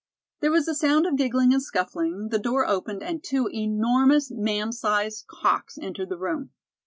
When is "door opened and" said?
2.39-3.23